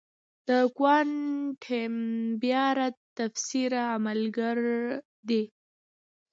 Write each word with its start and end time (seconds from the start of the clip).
د 0.47 0.49
کوانټم 0.77 1.93
بیارد 2.41 2.95
تفسیر 3.17 3.71
عملگر 3.93 4.57
دی. 5.27 5.43